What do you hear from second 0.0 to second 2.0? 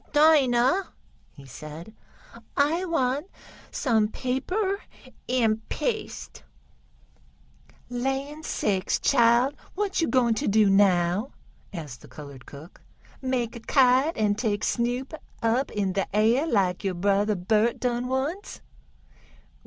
"Dinah," he said,